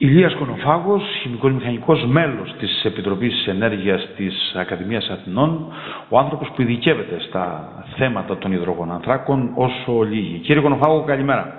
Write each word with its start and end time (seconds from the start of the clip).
Ηλίας 0.00 0.34
Κονοφάγος, 0.34 1.02
χημικός 1.22 1.52
μηχανικός 1.52 2.04
μέλος 2.06 2.54
της 2.58 2.84
Επιτροπής 2.84 3.46
Ενέργειας 3.46 4.08
της 4.16 4.54
Ακαδημίας 4.56 5.08
Αθηνών, 5.08 5.72
ο 6.08 6.18
άνθρωπος 6.18 6.50
που 6.54 6.62
ειδικεύεται 6.62 7.20
στα 7.20 7.72
θέματα 7.96 8.38
των 8.38 8.52
υδρογονανθράκων 8.52 9.52
όσο 9.54 10.02
λίγοι. 10.02 10.38
Κύριε 10.38 10.62
Κονοφάγο, 10.62 11.04
καλημέρα. 11.06 11.54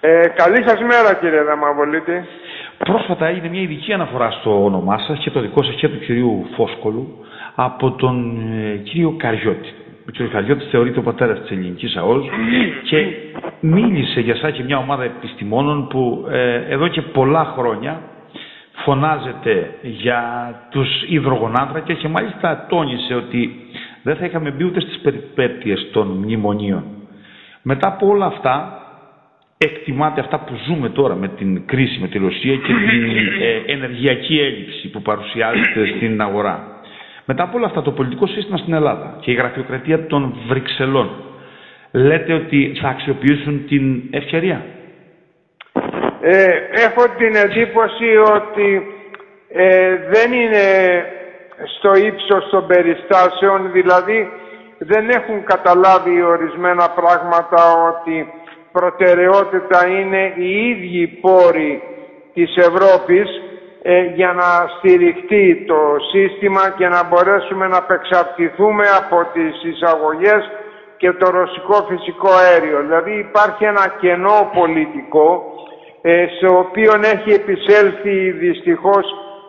Ε, 0.00 0.20
καλή 0.34 0.68
σας 0.68 0.80
μέρα 0.80 1.14
κύριε 1.20 1.42
Δαμαβολίτη. 1.42 2.24
Πρόσφατα 2.78 3.26
έγινε 3.26 3.48
μια 3.48 3.60
ειδική 3.60 3.92
αναφορά 3.92 4.30
στο 4.30 4.64
όνομά 4.64 4.98
σας 4.98 5.18
και 5.18 5.30
το 5.30 5.40
δικό 5.40 5.62
σας 5.62 5.74
και 5.74 5.88
του 5.88 5.98
κυρίου 5.98 6.46
Φόσκολου 6.56 7.24
από 7.54 7.90
τον 7.90 8.38
ε, 8.52 8.76
κύριο 8.76 9.14
Καριώτη. 9.18 9.74
Ο 10.08 10.10
κ. 10.10 10.28
Καριώτη 10.30 10.64
θεωρείται 10.70 10.98
ο 10.98 11.02
πατέρας 11.02 11.40
της 11.40 11.50
ελληνικής 11.50 11.96
ΑΟΣ 11.96 12.26
και 12.82 13.06
μίλησε 13.60 14.20
για 14.20 14.36
σας 14.36 14.52
και 14.52 14.62
μια 14.62 14.78
ομάδα 14.78 15.04
επιστημόνων 15.04 15.88
που 15.88 16.26
ε, 16.30 16.54
εδώ 16.68 16.88
και 16.88 17.02
πολλά 17.02 17.44
χρόνια 17.56 18.00
φωνάζεται 18.84 19.70
για 19.82 20.22
τους 20.70 20.88
υδρογονάνθρακες 21.08 21.96
και 21.98 22.08
μάλιστα 22.08 22.66
τόνισε 22.68 23.14
ότι 23.14 23.54
δεν 24.02 24.16
θα 24.16 24.24
είχαμε 24.24 24.50
μπει 24.50 24.64
ούτε 24.64 24.80
στις 24.80 24.98
περιπέτειες 24.98 25.88
των 25.92 26.06
μνημονίων. 26.06 26.84
Μετά 27.62 27.88
από 27.88 28.06
όλα 28.06 28.26
αυτά, 28.26 28.82
εκτιμάται 29.58 30.20
αυτά 30.20 30.38
που 30.38 30.54
ζούμε 30.66 30.88
τώρα 30.88 31.14
με 31.14 31.28
την 31.28 31.66
κρίση 31.66 31.98
με 32.00 32.08
τη 32.08 32.18
Ρωσία 32.18 32.54
και 32.54 32.72
την 32.90 33.06
ε, 33.42 33.72
ενεργειακή 33.72 34.38
έλλειψη 34.38 34.88
που 34.90 35.02
παρουσιάζεται 35.02 35.86
στην 35.96 36.20
αγορά. 36.20 36.77
Μετά 37.30 37.42
από 37.42 37.56
όλα 37.56 37.66
αυτά, 37.66 37.82
το 37.82 37.90
πολιτικό 37.90 38.26
σύστημα 38.26 38.56
στην 38.56 38.74
Ελλάδα 38.74 39.16
και 39.20 39.30
η 39.30 39.34
γραφειοκρατία 39.34 40.06
των 40.06 40.34
Βρυξελών 40.48 41.10
λέτε 41.92 42.32
ότι 42.32 42.78
θα 42.80 42.88
αξιοποιήσουν 42.88 43.66
την 43.66 44.02
ευκαιρία; 44.10 44.64
Ε, 46.20 46.46
έχω 46.86 47.02
την 47.18 47.34
εντύπωση 47.34 48.16
ότι 48.34 48.86
ε, 49.48 49.96
δεν 50.12 50.32
είναι 50.32 50.64
στο 51.78 51.94
ύψος 51.94 52.48
των 52.50 52.66
περιστάσεων, 52.66 53.72
δηλαδή 53.72 54.28
δεν 54.78 55.08
έχουν 55.10 55.44
καταλάβει 55.44 56.22
ορισμένα 56.22 56.88
πράγματα 56.90 57.62
ότι 57.90 58.32
προτεραιότητα 58.72 59.86
είναι 59.88 60.32
οι 60.36 60.68
ίδιοι 60.68 61.06
πόροι 61.06 61.82
της 62.34 62.56
Ευρώπης 62.56 63.28
ε, 63.82 64.02
για 64.02 64.32
να 64.32 64.68
στηριχτεί 64.78 65.64
το 65.66 65.80
σύστημα 66.12 66.74
και 66.76 66.88
να 66.88 67.04
μπορέσουμε 67.04 67.66
να 67.66 67.76
απεξαρτηθούμε 67.76 68.84
από 69.00 69.26
τις 69.32 69.64
εισαγωγές 69.64 70.50
και 70.96 71.12
το 71.12 71.30
ρωσικό 71.30 71.86
φυσικό 71.88 72.28
αέριο. 72.30 72.80
Δηλαδή 72.80 73.18
υπάρχει 73.18 73.64
ένα 73.64 73.94
κενό 74.00 74.50
πολιτικό 74.54 75.52
ε, 76.02 76.26
σε 76.38 76.46
οποίο 76.46 76.92
έχει 77.14 77.30
επισέλθει 77.32 78.30
δυστυχώς 78.30 79.06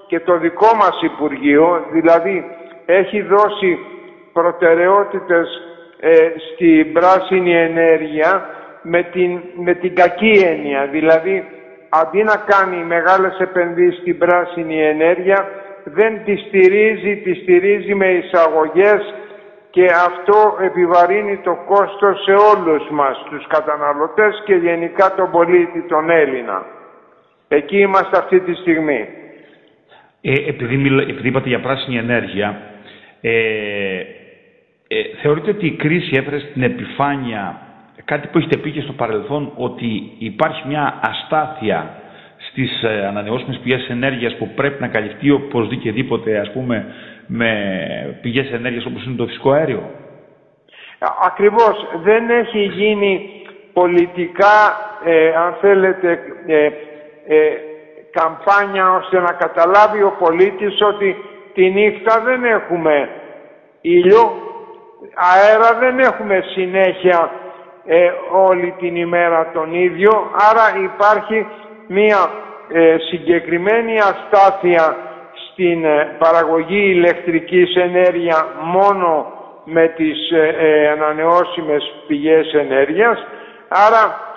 και 0.07 0.19
το 0.19 0.37
δικό 0.37 0.75
μας 0.75 1.01
Υπουργείο, 1.01 1.85
δηλαδή 1.91 2.43
έχει 2.85 3.21
δώσει 3.21 3.79
προτεραιότητες 4.33 5.47
ε, 5.99 6.31
στην 6.53 6.93
πράσινη 6.93 7.55
ενέργεια 7.55 8.49
με 8.81 9.03
την, 9.03 9.39
με 9.55 9.73
την 9.73 9.95
κακή 9.95 10.43
έννοια, 10.45 10.87
δηλαδή 10.91 11.45
αντί 11.89 12.23
να 12.23 12.35
κάνει 12.35 12.83
μεγάλες 12.83 13.39
επενδύσεις 13.39 13.99
στην 13.99 14.17
πράσινη 14.17 14.81
ενέργεια, 14.81 15.47
δεν 15.83 16.23
τη 16.25 16.35
στηρίζει, 16.35 17.15
τη 17.15 17.33
στηρίζει 17.33 17.95
με 17.95 18.07
εισαγωγές 18.07 19.13
και 19.69 19.85
αυτό 19.85 20.57
επιβαρύνει 20.61 21.37
το 21.37 21.57
κόστος 21.65 22.23
σε 22.23 22.31
όλους 22.31 22.89
μας 22.89 23.25
τους 23.29 23.47
καταναλωτές 23.47 24.41
και 24.45 24.55
γενικά 24.55 25.15
τον 25.15 25.31
πολίτη, 25.31 25.81
τον 25.87 26.09
Έλληνα. 26.09 26.65
Εκεί 27.47 27.77
είμαστε 27.77 28.17
αυτή 28.17 28.39
τη 28.39 28.53
στιγμή. 28.53 29.07
Ε, 30.21 30.33
επειδή, 30.47 30.97
επειδή 31.09 31.27
είπατε 31.27 31.49
για 31.49 31.59
πράσινη 31.59 31.97
ενέργεια, 31.97 32.61
ε, 33.21 33.99
ε, 34.87 35.01
θεωρείτε 35.21 35.49
ότι 35.49 35.65
η 35.65 35.75
κρίση 35.75 36.15
έφερε 36.15 36.39
στην 36.39 36.63
επιφάνεια 36.63 37.61
κάτι 38.09 38.27
που 38.27 38.37
έχετε 38.37 38.57
πει 38.57 38.71
και 38.71 38.81
στο 38.81 38.93
παρελθόν 38.93 39.51
ότι 39.55 40.11
υπάρχει 40.17 40.67
μια 40.67 40.99
αστάθεια 41.01 41.89
στις 42.49 42.83
ε, 42.83 43.05
ανανεώσιμες 43.07 43.59
πηγές 43.63 43.89
ενέργειας 43.89 44.35
που 44.35 44.47
πρέπει 44.55 44.81
να 44.81 44.87
καλυφθεί 44.87 45.31
οπωσδήποτε 45.31 46.39
ας 46.39 46.51
πούμε 46.51 46.85
με 47.27 47.51
πηγές 48.21 48.51
ενέργειας 48.51 48.85
όπως 48.85 49.05
είναι 49.05 49.15
το 49.15 49.25
φυσικό 49.25 49.51
αέριο; 49.51 49.83
Ακριβώς. 51.25 51.87
Δεν 52.03 52.29
έχει 52.29 52.59
γίνει 52.59 53.41
πολιτικά, 53.73 54.57
ε, 55.05 55.35
αν 55.35 55.55
θέλετε, 55.61 56.19
ε, 56.45 56.65
ε, 56.65 56.71
καμπάνια 58.11 58.91
ώστε 58.91 59.19
να 59.19 59.31
καταλάβει 59.31 60.01
ο 60.03 60.15
πολίτης 60.19 60.81
ότι 60.81 61.15
τη 61.53 61.69
νύχτα 61.69 62.21
δεν 62.25 62.43
έχουμε 62.43 63.09
ήλιο, 63.81 64.21
αέρα 65.15 65.79
δεν 65.79 65.99
έχουμε 65.99 66.43
συνέχεια 66.53 67.31
ε, 67.91 68.11
όλη 68.31 68.73
την 68.79 68.95
ημέρα 68.95 69.49
τον 69.53 69.73
ίδιο, 69.73 70.31
άρα 70.49 70.83
υπάρχει 70.83 71.45
μία 71.87 72.31
ε, 72.71 72.95
συγκεκριμένη 73.09 73.99
αστάθεια 73.99 74.97
στην 75.51 75.85
ε, 75.85 76.15
παραγωγή 76.17 76.91
ηλεκτρικής 76.95 77.75
ενέργειας 77.75 78.45
μόνο 78.61 79.33
με 79.63 79.87
τις 79.87 80.31
ε, 80.31 80.89
ανανεώσιμες 80.89 81.93
πηγές 82.07 82.53
ενέργειας, 82.53 83.27
άρα 83.67 84.27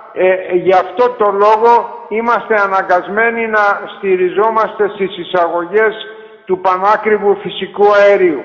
γι' 0.53 0.75
αυτό 0.75 1.11
το 1.11 1.31
λόγο 1.31 2.07
είμαστε 2.09 2.55
αναγκασμένοι 2.55 3.47
να 3.47 3.65
στηριζόμαστε 3.97 4.89
στις 4.89 5.19
εισαγωγές 5.19 5.95
του 6.45 6.59
πανάκριβου 6.61 7.37
φυσικού 7.43 7.85
αερίου. 7.95 8.43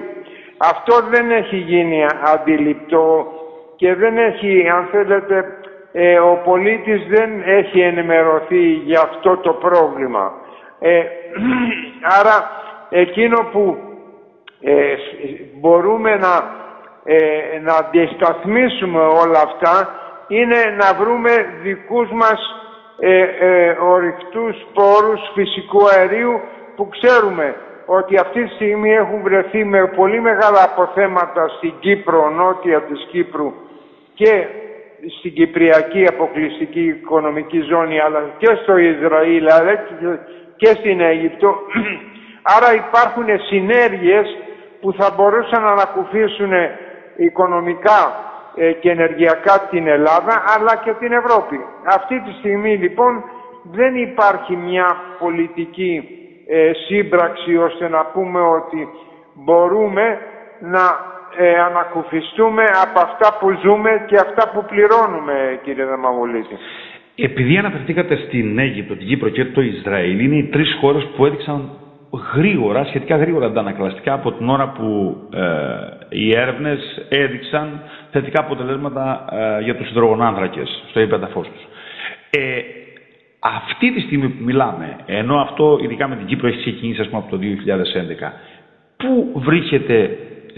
Αυτό 0.57 0.95
δεν 1.09 1.31
έχει 1.31 1.55
γίνει 1.57 2.05
αντιληπτό 2.33 3.36
και 3.77 3.95
δεν 3.95 4.17
έχει, 4.17 4.69
αν 4.69 4.87
θέλετε, 4.91 5.45
ε, 5.91 6.19
ο 6.19 6.41
πολίτης 6.45 7.07
δεν 7.07 7.41
έχει 7.45 7.79
ενημερωθεί 7.79 8.71
για 8.71 8.99
αυτό 8.99 9.37
το 9.37 9.53
πρόβλημα. 9.53 10.33
Ε, 10.79 11.03
άρα, 12.19 12.49
εκείνο 12.89 13.37
που 13.51 13.77
ε, 14.61 14.95
μπορούμε 15.59 16.15
να, 16.15 16.55
ε, 17.03 17.59
να 17.61 17.73
αντισταθμίσουμε 17.75 18.99
όλα 18.99 19.39
αυτά 19.39 19.89
είναι 20.27 20.75
να 20.77 20.93
βρούμε 20.93 21.45
δικούς 21.61 22.09
μας 22.11 22.39
ε, 22.99 23.21
ε, 23.21 23.77
ορυκτούς 23.81 24.55
πόρους 24.73 25.19
φυσικού 25.33 25.87
αερίου 25.87 26.41
που 26.75 26.89
ξέρουμε 26.89 27.55
ότι 27.85 28.17
αυτή 28.17 28.43
τη 28.43 28.53
στιγμή 28.53 28.91
έχουν 28.93 29.21
βρεθεί 29.21 29.63
με 29.65 29.87
πολύ 29.87 30.21
μεγάλα 30.21 30.63
αποθέματα 30.63 31.47
στην 31.47 31.73
Κύπρο, 31.79 32.29
νότια 32.29 32.81
της 32.81 33.07
Κύπρου 33.11 33.53
και 34.17 34.47
στην 35.19 35.33
Κυπριακή 35.33 36.07
αποκλειστική 36.07 36.81
οικονομική 36.81 37.59
ζώνη 37.59 37.99
αλλά 37.99 38.19
και 38.37 38.57
στο 38.61 38.77
Ισραήλ 38.77 39.51
αλλά 39.51 39.73
και 40.55 40.65
στην 40.65 41.01
Αίγυπτο 41.01 41.55
άρα 42.55 42.73
υπάρχουν 42.73 43.25
συνέργειες 43.47 44.37
που 44.81 44.93
θα 44.93 45.13
μπορούσαν 45.15 45.61
να 45.61 45.71
ανακουφίσουν 45.71 46.51
οικονομικά 47.15 48.01
ε, 48.55 48.71
και 48.71 48.89
ενεργειακά 48.91 49.67
την 49.69 49.87
Ελλάδα 49.87 50.43
αλλά 50.55 50.75
και 50.83 50.93
την 50.99 51.11
Ευρώπη. 51.11 51.59
Αυτή 51.83 52.21
τη 52.21 52.31
στιγμή 52.39 52.75
λοιπόν 52.75 53.23
δεν 53.63 53.95
υπάρχει 53.95 54.55
μια 54.55 54.97
πολιτική 55.19 56.03
ε, 56.47 56.71
σύμπραξη 56.87 57.57
ώστε 57.57 57.89
να 57.89 58.05
πούμε 58.05 58.41
ότι 58.41 58.87
μπορούμε 59.33 60.19
να 60.59 61.15
ε, 61.37 61.59
ανακουφιστούμε 61.59 62.63
από 62.63 62.99
αυτά 62.99 63.37
που 63.39 63.47
ζούμε 63.63 63.89
και 64.07 64.15
αυτά 64.15 64.49
που 64.51 64.65
πληρώνουμε, 64.65 65.59
κύριε 65.63 65.85
Δαμαγουλίτη. 65.85 66.57
Επειδή 67.15 67.57
αναφερθήκατε 67.57 68.15
στην 68.15 68.59
Αίγυπτο, 68.59 68.95
την 68.95 69.07
Κύπρο 69.07 69.29
και 69.29 69.45
το 69.45 69.61
Ισραήλ, 69.61 70.19
είναι 70.19 70.35
οι 70.35 70.43
τρεις 70.43 70.77
χώρες 70.79 71.07
που 71.15 71.25
έδειξαν 71.25 71.69
γρήγορα, 72.35 72.85
σχετικά 72.85 73.17
γρήγορα 73.17 73.45
αντανακλαστικά 73.45 74.13
από 74.13 74.31
την 74.31 74.49
ώρα 74.49 74.67
που 74.67 75.17
ε, 75.33 75.45
οι 76.09 76.35
έρευνες 76.35 77.05
έδειξαν 77.09 77.81
θετικά 78.11 78.41
αποτελέσματα 78.41 79.25
ε, 79.31 79.63
για 79.63 79.75
τους 79.75 79.89
υδρογονάνθρακες 79.89 80.83
στο 80.89 80.99
υπέταφός 80.99 81.47
τους. 81.47 81.67
Ε, 82.29 82.61
αυτή 83.39 83.93
τη 83.93 83.99
στιγμή 84.01 84.29
που 84.29 84.43
μιλάμε, 84.43 84.95
ενώ 85.05 85.39
αυτό 85.39 85.79
ειδικά 85.83 86.07
με 86.07 86.15
την 86.15 86.25
Κύπρο 86.25 86.47
έχει 86.47 86.59
ξεκινήσει 86.59 87.01
ας 87.01 87.07
πούμε, 87.07 87.21
από 87.25 87.31
το 87.31 87.39
2011, 87.41 88.31
πού 88.97 89.31
βρίσκεται 89.39 90.17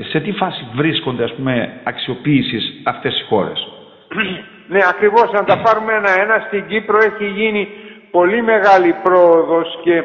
σε 0.09 0.19
τι 0.19 0.31
φάση 0.31 0.67
βρίσκονται 0.75 1.23
ας 1.23 1.33
πούμε 1.33 1.81
αξιοποίησης 1.83 2.81
αυτές 2.85 3.19
οι 3.19 3.23
χώρες; 3.23 3.67
Ναι, 4.71 4.79
ακριβώς. 4.89 5.33
Αν 5.33 5.45
τα 5.45 5.57
πάρουμε 5.57 5.93
ένα-ένα, 5.93 6.43
στην 6.47 6.67
Κύπρο 6.67 6.97
έχει 6.97 7.25
γίνει 7.25 7.67
πολύ 8.11 8.41
μεγάλη 8.41 8.95
πρόοδος 9.03 9.79
και 9.83 10.03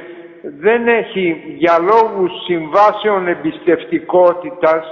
δεν 0.61 0.89
έχει 0.89 1.43
για 1.57 1.79
λόγους 1.79 2.45
συμβάσεων 2.45 3.29
εμπιστευτικότητας 3.29 4.85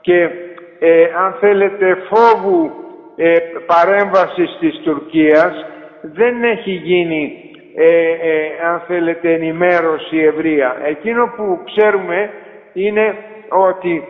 και 0.00 0.30
ε, 0.78 1.04
αν 1.24 1.36
θέλετε 1.40 1.98
φόβου 2.10 2.70
ε, 3.16 3.36
παρέμβασης 3.66 4.56
της 4.60 4.80
Τουρκίας 4.84 5.64
δεν 6.02 6.44
έχει 6.44 6.70
γίνει 6.70 7.50
ε, 7.76 7.86
ε, 8.10 8.66
αν 8.66 8.82
θέλετε 8.86 9.32
ενημέρωση 9.32 10.18
ευρεία. 10.18 10.76
Εκείνο 10.84 11.32
που 11.36 11.60
ξέρουμε 11.64 12.30
είναι 12.72 13.14
ότι 13.48 14.02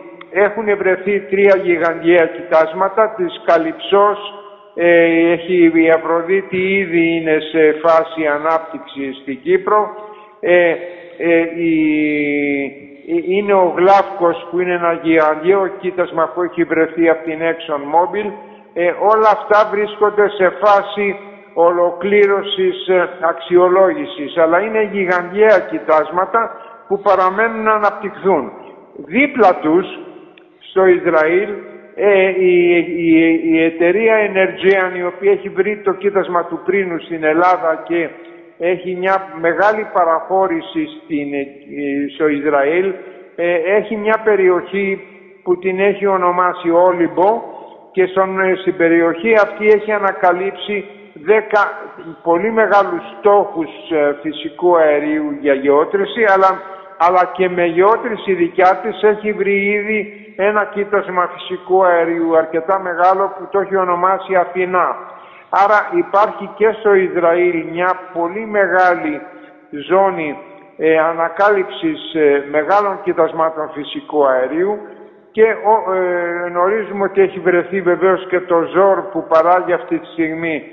έχουν 0.43 0.77
βρεθεί 0.77 1.19
τρία 1.19 1.55
γιγαντιαία 1.63 2.25
κοιτάσματα 2.25 3.13
της 3.17 3.41
Καλυψός, 3.45 4.33
ε, 4.73 5.31
έχει 5.31 5.71
η 5.73 5.89
Αφροδίτη 5.89 6.77
ήδη 6.77 7.15
είναι 7.15 7.37
σε 7.51 7.75
φάση 7.83 8.25
ανάπτυξης 8.25 9.17
στην 9.21 9.41
Κύπρο, 9.41 9.89
ε, 10.39 10.73
είναι 13.27 13.53
ο 13.53 13.73
Γλάφκος 13.77 14.47
που 14.51 14.59
είναι 14.59 14.73
ένα 14.73 14.99
γιγαντιαίο 15.03 15.67
κοίτασμα 15.67 16.31
που 16.33 16.41
έχει 16.41 16.63
βρεθεί 16.63 17.09
από 17.09 17.23
την 17.23 17.39
Exxon 17.39 17.83
Mobil, 17.95 18.31
όλα 18.99 19.29
αυτά 19.29 19.69
βρίσκονται 19.71 20.29
σε 20.29 20.49
φάση 20.49 21.15
ολοκλήρωσης 21.55 22.87
ε, 22.87 23.09
αξιολόγησης, 23.21 24.37
αλλά 24.37 24.59
είναι 24.59 24.89
γιγαντιαία 24.91 25.59
κοιτάσματα 25.59 26.51
που 26.87 26.99
παραμένουν 26.99 27.63
να 27.63 27.73
αναπτυχθούν. 27.73 28.51
Δίπλα 28.95 29.55
τους, 29.55 29.85
στο 30.75 30.85
Ισραήλ, 30.85 31.49
ε, 31.95 32.29
η, 32.29 32.75
η, 32.97 33.41
η, 33.43 33.63
εταιρεία 33.63 34.15
Energean, 34.29 34.97
η 34.97 35.03
οποία 35.03 35.31
έχει 35.31 35.49
βρει 35.49 35.81
το 35.83 35.93
κοίτασμα 35.93 36.45
του 36.45 36.61
πρίνου 36.65 36.99
στην 36.99 37.23
Ελλάδα 37.23 37.83
και 37.87 38.09
έχει 38.57 38.95
μια 38.95 39.27
μεγάλη 39.41 39.87
παραχώρηση 39.93 40.87
στην, 41.03 41.33
ε, 41.33 41.45
στο 42.13 42.27
Ισραήλ, 42.27 42.93
έχει 43.77 43.95
μια 43.95 44.21
περιοχή 44.23 45.01
που 45.43 45.57
την 45.57 45.79
έχει 45.79 46.05
ονομάσει 46.05 46.69
Όλυμπο 46.69 47.41
και 47.91 48.05
στον, 48.05 48.29
στην 48.61 48.77
περιοχή 48.77 49.33
αυτή 49.33 49.67
έχει 49.67 49.91
ανακαλύψει 49.91 50.85
δέκα 51.13 51.61
πολύ 52.23 52.51
μεγάλους 52.51 53.03
στόχους 53.19 53.69
ε, 53.89 54.15
φυσικού 54.21 54.77
αερίου 54.77 55.37
για 55.41 55.53
γεώτρηση, 55.53 56.23
αλλά, 56.23 56.61
αλλά 56.97 57.31
και 57.33 57.49
με 57.49 57.65
γεώτρηση 57.65 58.33
δικιά 58.33 58.79
της 58.83 59.01
έχει 59.03 59.31
βρει 59.31 59.65
ήδη 59.65 60.24
ένα 60.35 60.65
κοίτασμα 60.65 61.29
φυσικού 61.33 61.85
αερίου 61.85 62.37
αρκετά 62.37 62.79
μεγάλο 62.79 63.33
που 63.37 63.47
το 63.51 63.59
έχει 63.59 63.75
ονομάσει 63.75 64.35
Αθηνά. 64.35 64.95
Άρα 65.49 65.89
υπάρχει 65.95 66.49
και 66.55 66.75
στο 66.79 66.93
Ισραήλ 66.93 67.65
μια 67.71 67.99
πολύ 68.13 68.45
μεγάλη 68.45 69.21
ζώνη 69.87 70.37
ε, 70.77 70.97
ανακάλυψης 70.99 72.13
ε, 72.13 72.43
μεγάλων 72.51 73.01
κοιτασμάτων 73.03 73.69
φυσικού 73.73 74.27
αερίου 74.27 74.77
και 75.31 75.43
ε, 75.43 76.47
γνωρίζουμε 76.47 77.03
ότι 77.03 77.21
έχει 77.21 77.39
βρεθεί 77.39 77.81
βεβαίως 77.81 78.27
και 78.27 78.39
το 78.39 78.61
ζόρ 78.73 79.01
που 79.01 79.25
παράγει 79.27 79.73
αυτή 79.73 79.99
τη 79.99 80.05
στιγμή 80.05 80.63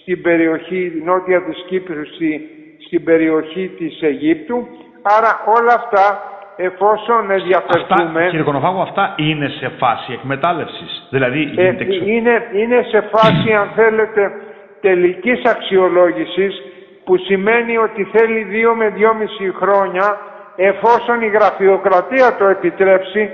στην 0.00 0.22
περιοχή 0.22 1.02
νότια 1.04 1.42
της 1.42 1.64
Κύπρου, 1.66 2.06
στη, 2.06 2.48
στην 2.86 3.04
περιοχή 3.04 3.68
της 3.78 4.02
Αιγύπτου. 4.02 4.66
Άρα 5.02 5.40
όλα 5.46 5.74
αυτά 5.74 6.22
εφόσον 6.68 7.30
ενδιαφερθούμε... 7.30 8.04
Αυτά, 8.20 8.28
κύριε 8.28 8.44
Κονοφάγου, 8.44 8.80
αυτά 8.80 9.14
είναι 9.16 9.48
σε 9.48 9.68
φάση 9.78 10.12
εκμετάλλευσης. 10.12 11.06
Δηλαδή 11.10 11.52
ε, 11.56 11.74
είναι, 12.04 12.34
είναι 12.52 12.82
σε 12.90 13.00
φάση, 13.12 13.52
αν 13.52 13.68
θέλετε, 13.74 14.32
τελικής 14.80 15.42
αξιολόγησης 15.44 16.62
που 17.04 17.16
σημαίνει 17.16 17.76
ότι 17.76 18.04
θέλει 18.12 18.42
δύο 18.42 18.74
με 18.74 18.88
δυόμιση 18.88 19.54
χρόνια 19.60 20.18
εφόσον 20.56 21.20
η 21.20 21.26
γραφειοκρατία 21.26 22.36
το 22.38 22.46
επιτρέψει 22.46 23.30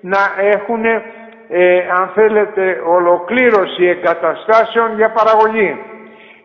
να 0.00 0.18
έχουν, 0.54 0.84
ε, 0.84 1.78
αν 1.98 2.10
θέλετε, 2.14 2.82
ολοκλήρωση 2.86 3.84
εγκαταστάσεων 3.84 4.94
για 4.96 5.10
παραγωγή. 5.10 5.78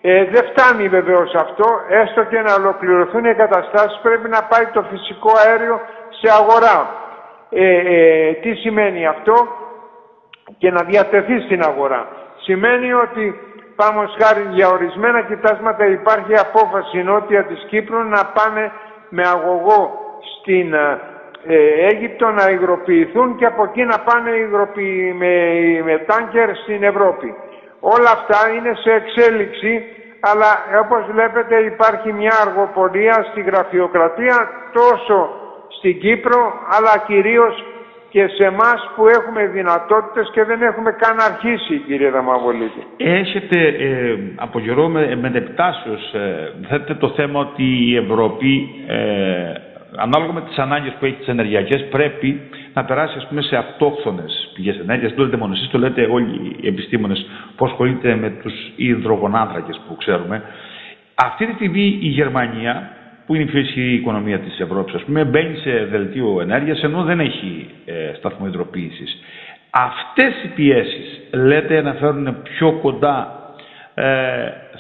Ε, 0.01 0.25
δεν 0.25 0.43
φτάνει 0.49 0.87
βεβαίως 0.87 1.33
αυτό, 1.35 1.67
έστω 1.89 2.23
και 2.23 2.39
να 2.39 2.53
ολοκληρωθούν 2.53 3.25
οι 3.25 3.29
εγκαταστάσεις 3.29 3.99
πρέπει 4.01 4.29
να 4.29 4.41
πάει 4.43 4.65
το 4.73 4.81
φυσικό 4.91 5.31
αέριο 5.45 5.81
σε 6.25 6.33
αγορά. 6.41 6.77
Ε, 7.49 7.77
ε, 7.95 8.33
τι 8.33 8.53
σημαίνει 8.53 9.07
αυτό; 9.07 9.47
Και 10.57 10.71
να 10.71 10.83
διατεθεί 10.83 11.39
στην 11.39 11.61
αγορά. 11.63 12.07
Σημαίνει 12.41 12.93
ότι 12.93 13.39
πάμε 13.75 14.09
χάρη 14.19 14.47
για 14.49 14.67
ορισμένα 14.69 15.21
κοιτάσματα 15.21 15.85
υπάρχει 15.85 16.33
απόφαση 16.37 17.03
νότια 17.03 17.43
της 17.43 17.65
Κύπρου 17.69 18.03
να 18.03 18.25
πάνε 18.25 18.71
με 19.09 19.23
αγωγό 19.27 19.99
στην 20.39 20.73
ε, 20.73 20.99
Αίγυπτο 21.89 22.29
να 22.29 22.49
υγροποιηθούν 22.49 23.35
και 23.37 23.45
από 23.45 23.63
εκεί 23.63 23.83
να 23.83 23.99
πάνε 23.99 24.31
με, 25.17 25.33
με 25.83 25.97
τάνκερ 25.97 26.55
στην 26.55 26.83
Ευρώπη. 26.83 27.35
Όλα 27.79 28.11
αυτά 28.11 28.49
είναι 28.55 28.73
σε 28.83 28.91
εξέλιξη, 28.91 29.83
αλλά 30.19 30.79
όπως 30.83 31.05
βλέπετε 31.11 31.55
υπάρχει 31.55 32.13
μια 32.13 32.33
αργοπορία 32.45 33.27
στη 33.31 33.41
γραφειοκρατία 33.41 34.49
τόσο 34.73 35.44
στην 35.77 35.99
Κύπρο, 35.99 36.53
αλλά 36.75 37.03
κυρίως 37.07 37.63
και 38.09 38.27
σε 38.27 38.43
εμάς 38.43 38.91
που 38.95 39.07
έχουμε 39.07 39.45
δυνατότητες 39.45 40.29
και 40.33 40.43
δεν 40.43 40.61
έχουμε 40.61 40.91
καν 40.91 41.19
αρχίσει, 41.19 41.77
κύριε 41.87 42.09
Δαμαβολίτη. 42.09 42.83
Έχετε 42.97 43.59
ε, 43.67 44.17
από 44.35 44.59
καιρό 44.59 44.87
με, 44.87 45.15
με 45.15 45.27
ε, 46.69 46.93
το 46.99 47.09
θέμα 47.09 47.39
ότι 47.39 47.63
η 47.63 47.95
Ευρώπη 47.95 48.69
ε, 48.87 49.53
ανάλογα 49.97 50.33
με 50.33 50.41
τις 50.41 50.57
ανάγκες 50.57 50.93
που 50.99 51.05
έχει 51.05 51.15
τις 51.15 51.27
ενεργειακές 51.27 51.85
πρέπει 51.89 52.41
να 52.73 52.85
περάσει 52.85 53.17
ας 53.17 53.27
πούμε, 53.27 53.41
σε 53.41 53.55
αυτόχθονες 53.55 54.51
πηγές 54.53 54.79
ενέργειας. 54.79 55.09
Δεν 55.09 55.17
το 55.17 55.23
λέτε 55.23 55.37
μόνο 55.37 55.53
εσείς, 55.53 55.69
το 55.69 55.77
λέτε 55.77 56.07
όλοι 56.11 56.55
οι 56.61 56.67
επιστήμονες 56.67 57.25
που 57.55 57.65
ασχολείται 57.65 58.15
με 58.15 58.29
τους 58.29 58.53
υδρογονάνθρακες 58.75 59.81
που 59.87 59.95
ξέρουμε. 59.95 60.43
Αυτή 61.15 61.45
τη 61.45 61.53
στιγμή 61.53 61.97
η 62.01 62.07
Γερμανία, 62.07 62.89
που 63.25 63.35
είναι 63.35 63.43
η 63.43 63.47
πιο 63.47 63.59
ισχυρή 63.59 63.93
οικονομία 63.93 64.39
της 64.39 64.59
Ευρώπης, 64.59 64.93
ας 64.95 65.03
πούμε, 65.03 65.23
μπαίνει 65.23 65.55
σε 65.57 65.85
δελτίο 65.91 66.41
ενέργειας 66.41 66.83
ενώ 66.83 67.03
δεν 67.03 67.19
έχει 67.19 67.69
ε, 67.85 68.13
σταθμό 68.17 68.47
υδροποίησης. 68.47 69.17
Αυτές 69.69 70.33
οι 70.43 70.47
πιέσεις 70.55 71.21
λέτε 71.31 71.81
να 71.81 71.93
φέρουν 71.93 72.37
πιο 72.43 72.71
κοντά 72.81 73.39
ε, 73.93 74.05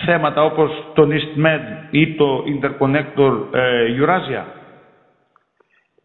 θέματα 0.05 0.43
όπως 0.43 0.91
το 0.93 1.07
EastMed 1.11 1.87
ή 1.91 2.13
το 2.15 2.43
Interconnector 2.47 3.33
ε, 3.53 3.85
Eurasia; 3.99 4.43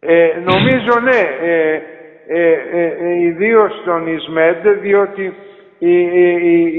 Ε, 0.03 0.29
νομίζω 0.45 1.01
ναι, 1.03 1.47
ε, 1.49 1.81
ε, 2.29 2.53
ε, 2.73 2.85
ε 2.85 3.21
ιδίως 3.21 3.73
στον 3.83 4.07
Ισμέντ, 4.07 4.69
διότι 4.81 5.35
η, 5.79 5.93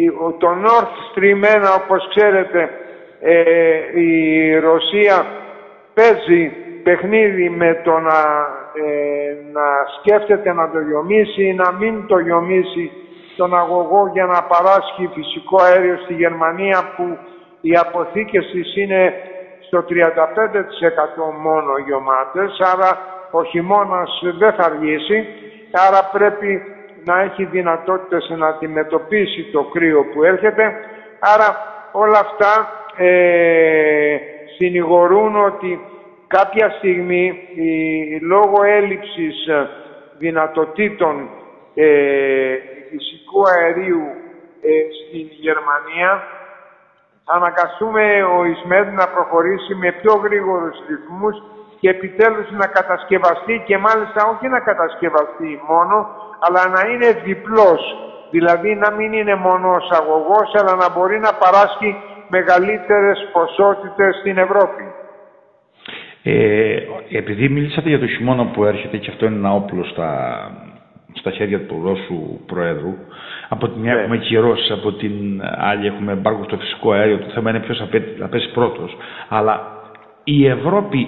η, 0.04 0.12
το 0.40 0.48
Nord 0.64 1.18
Stream 1.18 1.44
1, 1.44 1.82
όπως 1.84 2.08
ξέρετε, 2.16 2.70
ε, 3.22 4.00
η 4.00 4.56
Ρωσία 4.60 5.26
παίζει 5.94 6.52
παιχνίδι 6.84 7.50
με 7.50 7.82
το 7.84 8.00
να, 8.00 8.20
να 9.52 9.66
σκέφτεται 10.00 10.54
να 10.54 10.70
το 10.70 10.80
γιομίσει 10.80 11.44
ή 11.44 11.54
να 11.54 11.72
μην 11.72 12.08
το 12.08 12.20
γιομίσει 12.20 12.92
τον 13.38 13.58
αγωγό 13.58 14.10
για 14.14 14.26
να 14.26 14.44
παράσχει 14.44 15.10
φυσικό 15.14 15.62
αέριο 15.62 15.98
στη 16.04 16.14
Γερμανία 16.14 16.94
που 16.96 17.18
οι 17.62 17.76
αποθήκες 17.76 18.46
της 18.52 18.76
είναι 18.76 19.14
στο 19.68 19.86
35% 19.90 19.94
μόνο 21.42 21.78
γεωμάτες, 21.86 22.60
άρα 22.74 23.00
ο 23.32 23.44
χειμώνας 23.44 24.22
δεν 24.40 24.54
θα 24.54 24.64
αργήσει, 24.64 25.28
άρα 25.72 26.10
πρέπει 26.12 26.62
να 27.04 27.22
έχει 27.22 27.46
δυνατότητες 27.46 28.30
να 28.38 28.48
αντιμετωπίσει 28.48 29.44
το 29.52 29.64
κρύο 29.64 30.06
που 30.14 30.24
έρχεται. 30.24 30.74
Άρα 31.20 31.48
όλα 31.92 32.20
αυτά 32.20 32.72
ε, 32.98 34.18
συνηγορούν 34.62 35.44
ότι 35.46 35.80
κάποια 36.28 36.70
στιγμή 36.78 37.26
η, 37.56 37.72
λόγω 38.22 38.64
έλλειψης 38.64 39.36
δυνατοτήτων 40.18 41.30
ε, 41.74 42.56
φυσικού 42.90 43.42
αερίου 43.56 44.06
ε, 44.62 44.72
στην 45.00 45.28
Γερμανία 45.46 46.12
θα 47.26 47.34
αναγκαστούμε 47.34 48.24
ο 48.24 48.46
ΙΣΜΕΔ 48.46 48.88
να 48.94 49.08
προχωρήσει 49.08 49.76
με 49.76 49.92
πιο 49.92 50.14
γρήγορους 50.26 50.76
ρυθμούς 50.90 51.36
και 51.80 51.90
επιτέλους 51.90 52.48
να 52.52 52.68
κατασκευαστεί 52.68 53.64
και 53.68 53.78
μάλιστα 53.78 54.20
όχι 54.34 54.48
να 54.48 54.60
κατασκευαστεί 54.60 55.62
μόνο, 55.70 55.96
αλλά 56.40 56.62
να 56.76 56.82
είναι 56.92 57.10
διπλός. 57.12 57.82
Δηλαδή 58.32 58.76
να 58.76 58.92
μην 58.92 59.14
είναι 59.14 59.36
μόνο 59.36 59.68
ο 59.72 59.96
αγωγός, 60.02 60.50
αλλά 60.60 60.76
να 60.76 60.90
μπορεί 60.90 61.20
να 61.20 61.34
παράσχει 61.34 61.90
μεγαλύτερες 62.32 63.30
ποσότητες 63.34 64.16
στην 64.20 64.38
Ευρώπη. 64.38 64.84
Ε, 66.24 66.78
επειδή 67.12 67.50
μιλήσατε 67.50 67.90
για 67.90 68.00
το 68.00 68.08
χειμώνα 68.08 68.46
που 68.46 68.66
έρχεται 68.66 68.98
και 68.98 69.10
αυτό 69.12 69.26
είναι 69.26 69.36
ένα 69.36 69.54
όπλο 69.54 69.84
στα, 69.84 70.12
στα 71.14 71.32
χέρια 71.32 71.60
του 71.66 71.82
Ρώσου 71.84 72.40
Προέδρου. 72.46 72.94
Από 73.50 73.68
τη 73.70 73.80
μια 73.80 73.94
ναι. 73.94 74.00
έχουμε 74.02 74.18
κυρώσεις, 74.18 74.72
από 74.72 74.92
την 74.94 75.42
άλλη 75.58 75.88
έχουμε 75.88 76.12
εμπάργο 76.12 76.44
στο 76.44 76.58
φυσικό 76.58 76.92
αέριο. 76.92 77.18
Το 77.18 77.30
θέμα 77.34 77.50
είναι 77.50 77.60
ποιος 77.60 77.78
θα 78.20 78.28
πέσει 78.28 78.52
πρώτος. 78.54 78.98
Αλλά 79.30 79.62
η 80.24 80.48
Ευρώπη 80.48 81.08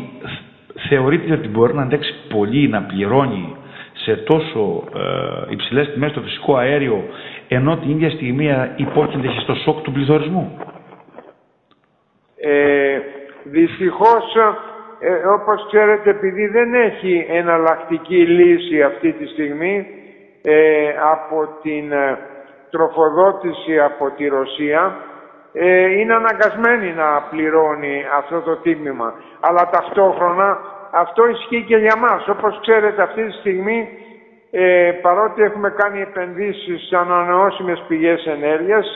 θεωρείται 0.90 1.34
ότι 1.34 1.48
μπορεί 1.48 1.74
να 1.74 1.82
αντέξει 1.82 2.14
πολύ, 2.30 2.68
να 2.68 2.82
πληρώνει 2.82 3.56
σε 3.94 4.16
τόσο 4.16 4.84
ε, 4.96 5.52
υψηλές 5.52 5.90
τιμές 5.94 6.12
το 6.12 6.22
φυσικό 6.22 6.56
αέριο, 6.56 7.04
ενώ 7.48 7.78
την 7.78 7.90
ίδια 7.90 8.10
στιγμή 8.10 8.50
υπόκειται 8.76 9.30
στο 9.42 9.56
σοκ 9.56 9.82
του 9.82 9.92
πληθωρισμού. 9.92 10.58
Ε, 12.46 13.00
Δυστυχώς, 13.44 14.36
ε, 15.00 15.28
όπως 15.28 15.66
ξέρετε, 15.68 16.10
επειδή 16.10 16.48
δεν 16.48 16.74
έχει 16.74 17.26
εναλλακτική 17.30 18.28
λύση 18.28 18.82
αυτή 18.82 19.12
τη 19.12 19.28
στιγμή 19.28 19.88
ε, 20.42 20.90
από 21.12 21.48
την 21.62 21.92
ε, 21.92 22.18
τροφοδότηση 22.70 23.80
από 23.80 24.12
τη 24.18 24.28
Ρωσία, 24.28 24.96
ε, 25.54 26.00
είναι 26.00 26.14
αναγκασμένη 26.14 26.94
να 26.94 27.22
πληρώνει 27.30 28.06
αυτό 28.18 28.42
το 28.42 28.56
τίμημα. 28.56 29.14
Αλλά 29.40 29.70
ταυτόχρονα 29.70 30.58
αυτό 30.92 31.28
ισχύει 31.28 31.64
και 31.68 31.78
για 31.78 31.98
μας. 31.98 32.28
Όπως 32.28 32.60
ξέρετε 32.62 33.02
αυτή 33.02 33.26
τη 33.26 33.32
στιγμή 33.32 33.90
ε, 34.56 34.92
παρότι 35.02 35.42
έχουμε 35.42 35.70
κάνει 35.70 36.02
επενδύσεις 36.02 36.88
σε 36.88 36.98
ανανεώσιμες 36.98 37.84
πηγές 37.88 38.26
ενέργειας, 38.26 38.96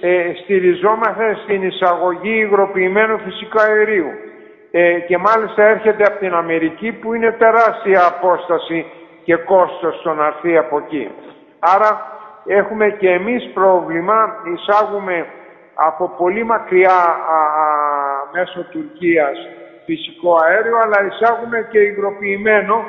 ε, 0.00 0.32
στηριζόμαστε 0.42 1.36
στην 1.42 1.62
εισαγωγή 1.62 2.34
υγροποιημένου 2.38 3.18
φυσικού 3.18 3.60
αερίου. 3.60 4.10
Ε, 4.70 4.98
και 4.98 5.18
μάλιστα 5.18 5.62
έρχεται 5.64 6.04
από 6.04 6.18
την 6.18 6.32
Αμερική 6.34 6.92
που 6.92 7.14
είναι 7.14 7.32
τεράστια 7.32 8.06
απόσταση 8.06 8.86
και 9.24 9.36
κόστος 9.36 9.98
στο 10.00 10.14
να 10.14 10.26
έρθει 10.26 10.56
από 10.56 10.78
εκεί. 10.78 11.10
Άρα 11.58 11.90
έχουμε 12.46 12.90
και 12.90 13.10
εμείς 13.10 13.50
πρόβλημα, 13.54 14.36
εισάγουμε 14.54 15.26
από 15.74 16.14
πολύ 16.18 16.44
μακριά 16.44 16.98
α, 17.34 17.38
μέσω 18.32 18.66
Τουρκίας 18.70 19.38
φυσικό 19.84 20.36
αέριο, 20.42 20.76
αλλά 20.82 20.98
εισάγουμε 21.06 21.68
και 21.70 21.78
υγροποιημένο, 21.78 22.84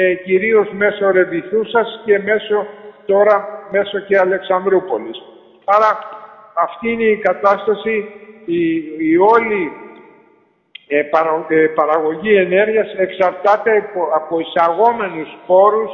ε, 0.00 0.14
κυρίως 0.14 0.68
μέσω 0.72 1.10
Ρεβιθούσας 1.10 2.00
και 2.04 2.18
μέσω, 2.18 2.66
τώρα 3.06 3.36
μέσω 3.70 3.98
και 3.98 4.18
Αλεξανδρούπολης. 4.18 5.18
Άρα 5.64 5.90
αυτή 6.66 6.92
είναι 6.92 7.04
η 7.04 7.16
κατάσταση, 7.16 7.94
η, 8.44 8.60
η 9.10 9.16
όλη 9.34 9.72
ε, 10.88 10.98
ε, 10.98 11.66
παραγωγή 11.74 12.34
ενέργειας 12.34 12.94
εξαρτάται 12.96 13.72
από 14.14 14.40
εισαγόμενους 14.40 15.28
πόρους 15.46 15.90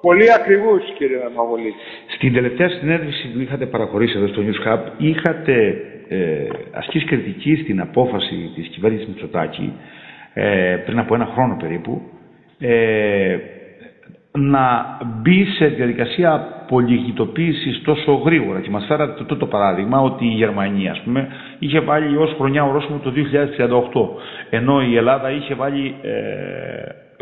πολύ 0.00 0.32
ακριβούς, 0.32 0.82
κύριε 0.96 1.18
Δαμαγολίτη. 1.18 1.76
Στην 2.14 2.32
τελευταία 2.32 2.68
συνέντευξη 2.68 3.30
που 3.32 3.40
είχατε 3.40 3.66
παραχωρήσει 3.66 4.16
εδώ 4.16 4.26
στο 4.26 4.42
News 4.46 4.60
Hub, 4.66 4.80
είχατε 4.96 5.56
ε, 6.08 6.46
ασκήσει 6.70 7.04
κριτική 7.04 7.56
στην 7.62 7.80
απόφαση 7.80 8.52
της 8.54 8.68
κυβέρνησης 8.68 9.08
Μητσοτάκη 9.08 9.72
ε, 10.34 10.76
πριν 10.84 10.98
από 10.98 11.14
ένα 11.14 11.26
χρόνο 11.34 11.56
περίπου 11.56 12.02
ε, 12.62 13.38
να 14.38 14.96
μπει 15.20 15.44
σε 15.44 15.66
διαδικασία 15.66 16.46
πολυγητοποίησης 16.68 17.82
τόσο 17.84 18.12
γρήγορα. 18.12 18.60
Και 18.60 18.70
μας 18.70 18.84
φέρατε 18.86 19.24
το, 19.24 19.36
το, 19.36 19.46
παράδειγμα 19.46 20.00
ότι 20.00 20.24
η 20.24 20.34
Γερμανία, 20.34 20.90
ας 20.90 21.00
πούμε, 21.00 21.28
είχε 21.58 21.80
βάλει 21.80 22.16
ως 22.16 22.34
χρονιά 22.38 22.64
ορόσημο 22.64 22.98
το 22.98 23.12
2038, 23.12 24.22
ενώ 24.50 24.82
η 24.82 24.96
Ελλάδα 24.96 25.30
είχε 25.30 25.54
βάλει 25.54 25.94
ε, 26.02 26.12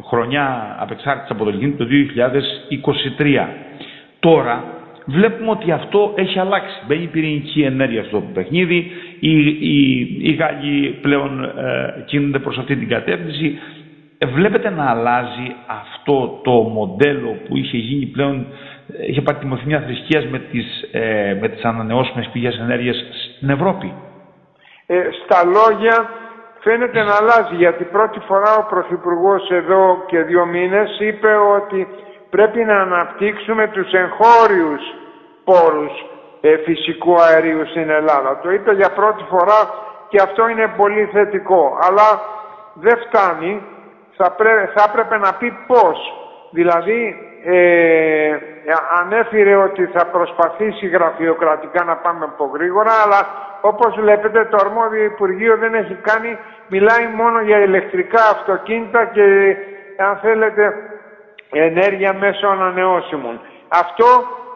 χρονιά 0.03 0.77
απεξάρτησης 0.81 1.31
από 1.31 1.45
το 1.45 1.51
το 1.77 1.87
2023. 3.19 3.47
Τώρα 4.21 4.65
βλέπουμε 5.07 5.51
ότι 5.51 5.73
αυτό 5.73 6.13
έχει 6.17 6.39
αλλάξει. 6.39 6.75
Μπαίνει 6.87 7.03
η 7.03 7.07
πυρηνική 7.07 7.61
ενέργεια 7.63 8.05
στο 8.05 8.23
παιχνίδι, 8.35 8.91
οι, 9.21 9.39
οι, 9.47 10.01
οι 10.21 10.33
Γάλλοι 10.33 10.99
πλέον 11.03 11.45
ε, 11.45 12.05
κινούνται 12.07 12.39
προς 12.39 12.59
αυτή 12.59 12.77
την 12.77 12.89
κατεύθυνση. 12.89 13.59
Ε, 14.23 14.27
βλέπετε 14.27 14.71
να 14.71 14.91
αλλάζει 14.91 15.55
αυτό 15.67 16.41
το 16.43 16.51
μοντέλο 16.51 17.31
που 17.49 17.57
είχε 17.57 17.77
γίνει 17.77 18.07
πλέον, 18.07 18.47
είχε 19.09 19.21
πάρει 19.23 19.39
τη 19.39 19.47
μορφή 19.47 19.67
μιας 19.67 19.85
θρησκείας 19.85 20.27
με 20.27 20.39
τις, 20.39 20.89
ε, 20.93 21.39
με 21.41 21.49
τις 21.49 21.65
ανανεώσιμες 21.65 22.29
πηγές 22.33 22.59
ενέργειας 22.59 22.97
στην 23.37 23.51
Ευρώπη; 23.51 23.95
Ε, 24.87 25.09
στα 25.25 25.45
λόγια 25.45 26.09
φαίνεται 26.61 27.03
να 27.03 27.15
αλλάζει, 27.15 27.55
γιατί 27.55 27.85
πρώτη 27.85 28.21
φορά 28.27 28.57
ο 28.57 28.67
Πρωθυπουργός 28.71 29.51
εδώ 29.51 30.05
και 30.07 30.23
δύο 30.23 30.47
μήνες 30.47 30.97
είπε 31.01 31.29
ότι 31.57 31.89
πρέπει 32.31 32.65
να 32.65 32.81
αναπτύξουμε 32.81 33.69
τους 33.69 33.93
εγχώριους 33.93 34.83
πόρους 35.45 35.93
ε, 36.41 36.57
φυσικού 36.57 37.21
αερίου 37.21 37.67
στην 37.67 37.91
Ελλάδα. 37.91 38.41
Το 38.43 38.51
είπε 38.51 38.73
για 38.73 38.91
πρώτη 38.91 39.25
φορά 39.29 39.61
και 40.09 40.21
αυτό 40.23 40.49
είναι 40.49 40.73
πολύ 40.77 41.05
θετικό. 41.13 41.79
Αλλά 41.87 42.21
δεν 42.75 42.97
φτάνει 43.07 43.63
θα, 44.21 44.37
θα 44.75 44.85
έπρεπε 44.89 45.19
να 45.19 45.35
πει 45.35 45.53
πώς. 45.67 45.99
Δηλαδή, 46.51 47.17
ε, 47.45 48.37
ανέφερε 49.01 49.55
ότι 49.55 49.87
θα 49.87 50.07
προσπαθήσει 50.07 50.87
γραφειοκρατικά 50.87 51.85
να 51.85 51.97
πάμε 51.97 52.25
από 52.25 52.51
γρήγορα, 52.55 52.93
αλλά 53.05 53.21
όπως 53.61 53.95
βλέπετε 54.01 54.45
το 54.45 54.57
αρμόδιο 54.61 55.05
Υπουργείο 55.05 55.57
δεν 55.57 55.75
έχει 55.75 55.95
κάνει, 55.95 56.39
μιλάει 56.69 57.07
μόνο 57.15 57.41
για 57.41 57.59
ηλεκτρικά 57.59 58.23
αυτοκίνητα 58.23 59.05
και 59.05 59.57
αν 59.97 60.19
θέλετε 60.23 60.75
ενέργεια 61.53 62.15
μέσω 62.15 62.47
ανανεώσιμων. 62.47 63.41
Αυτό 63.69 64.07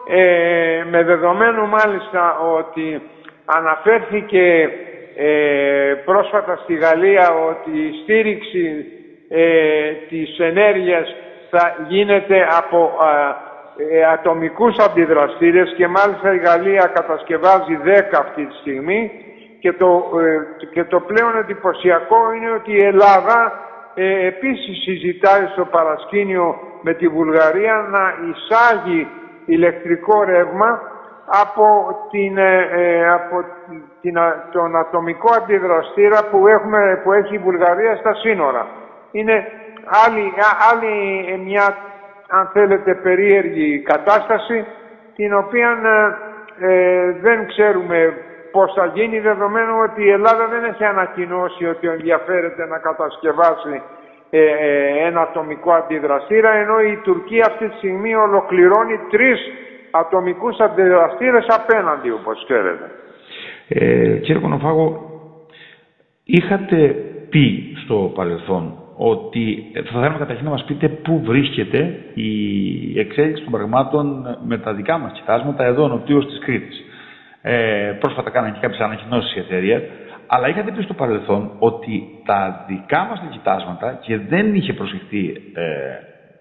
ε, 0.07 0.83
με 0.89 1.03
δεδομένο 1.03 1.65
μάλιστα 1.65 2.39
ότι 2.39 3.01
αναφέρθηκε 3.45 4.69
ε, 5.15 5.93
πρόσφατα 6.05 6.59
στη 6.63 6.73
Γαλλία 6.73 7.29
ότι 7.49 7.79
η 7.79 8.01
στήριξη 8.03 8.85
ε, 9.29 9.91
της 10.09 10.39
ενέργειας 10.39 11.15
θα 11.49 11.75
γίνεται 11.87 12.47
από 12.57 12.91
ε, 13.77 14.05
ατομικούς 14.05 14.77
αντιδραστήρες 14.77 15.73
και 15.77 15.87
μάλιστα 15.87 16.33
η 16.33 16.37
Γαλλία 16.37 16.91
κατασκευάζει 16.93 17.79
10 17.85 17.89
αυτή 18.19 18.45
τη 18.45 18.55
στιγμή 18.55 19.11
και 19.59 19.73
το, 19.73 20.11
ε, 20.19 20.65
και 20.73 20.83
το 20.83 20.99
πλέον 20.99 21.37
εντυπωσιακό 21.37 22.31
είναι 22.35 22.51
ότι 22.51 22.71
η 22.71 22.85
Ελλάδα 22.85 23.53
ε, 23.93 24.27
επίσης 24.27 24.83
συζητάει 24.83 25.45
στο 25.51 25.65
παρασκήνιο 25.65 26.55
με 26.81 26.93
τη 26.93 27.07
Βουλγαρία 27.07 27.75
να 27.89 28.13
εισάγει 28.27 29.07
ηλεκτρικό 29.45 30.23
ρεύμα 30.23 30.81
από, 31.25 31.65
την, 32.11 32.37
ε, 32.37 33.11
από 33.11 33.45
την, 34.01 34.17
τον 34.51 34.75
ατομικό 34.75 35.33
αντιδραστήρα 35.33 36.19
που, 36.31 36.47
έχουμε, 36.47 37.01
που 37.03 37.11
έχει 37.11 37.35
η 37.35 37.37
Βουλγαρία 37.37 37.95
στα 37.95 38.13
σύνορα 38.13 38.67
είναι 39.17 39.35
άλλη, 40.05 40.33
άλλη 40.71 40.93
μια, 41.45 41.77
αν 42.29 42.49
θέλετε, 42.53 42.95
περίεργη 42.95 43.79
κατάσταση, 43.79 44.65
την 45.15 45.33
οποία 45.33 45.69
ε, 46.59 46.67
ε, 46.67 47.11
δεν 47.11 47.47
ξέρουμε 47.47 48.13
πώς 48.51 48.73
θα 48.73 48.85
γίνει, 48.93 49.19
δεδομένου 49.19 49.75
ότι 49.89 50.03
η 50.03 50.09
Ελλάδα 50.09 50.47
δεν 50.47 50.63
έχει 50.63 50.83
ανακοινώσει 50.83 51.65
ότι 51.65 51.87
ενδιαφέρεται 51.87 52.65
να 52.65 52.77
κατασκευάσει 52.77 53.81
ε, 54.29 54.39
ε, 54.39 55.07
ένα 55.07 55.21
ατομικό 55.21 55.71
αντιδραστήρα, 55.71 56.51
ενώ 56.51 56.79
η 56.79 56.95
Τουρκία 57.03 57.45
αυτή 57.47 57.69
τη 57.69 57.75
στιγμή 57.75 58.15
ολοκληρώνει 58.15 58.99
τρεις 59.11 59.39
ατομικούς 59.91 60.57
αντιδραστήρες 60.59 61.45
απέναντι, 61.47 62.09
όπως 62.11 62.43
ξέρετε. 62.43 62.91
Ε, 63.67 64.17
κύριε 64.17 64.41
Κονοφάγο, 64.41 64.87
είχατε 66.23 66.77
πει 67.29 67.75
στο 67.83 68.11
παρελθόν 68.15 68.84
ότι 68.97 69.71
θα 69.73 69.91
θέλαμε 69.91 70.17
καταρχήν 70.17 70.45
να 70.45 70.51
μας 70.51 70.63
πείτε 70.63 70.87
πού 70.87 71.21
βρίσκεται 71.25 71.99
η 72.13 72.99
εξέλιξη 72.99 73.43
των 73.43 73.51
πραγμάτων 73.51 74.37
με 74.45 74.57
τα 74.57 74.73
δικά 74.73 74.97
μας 74.97 75.11
κοιτάσματα 75.11 75.63
εδώ 75.65 75.87
νοτίως 75.87 76.25
της 76.25 76.39
Κρήτης. 76.39 76.83
Ε, 77.41 77.97
πρόσφατα 77.99 78.29
κάνανε 78.29 78.53
και 78.53 78.59
κάποιες 78.61 78.79
ανακοινώσεις 78.79 79.35
η 79.35 79.39
εταιρεία, 79.39 79.81
αλλά 80.27 80.49
είχατε 80.49 80.71
πει 80.71 80.81
στο 80.83 80.93
παρελθόν 80.93 81.51
ότι 81.59 82.03
τα 82.25 82.65
δικά 82.67 83.05
μας 83.09 83.19
τα 83.19 83.27
κοιτάσματα, 83.31 83.99
και 84.01 84.17
δεν 84.17 84.55
είχε 84.55 84.73
προσεχθεί 84.73 85.41
ε, 85.53 85.63